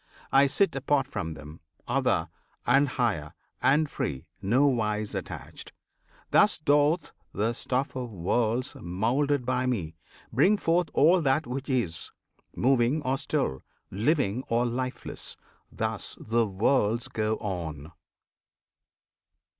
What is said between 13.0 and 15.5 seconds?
or still, Living or lifeless!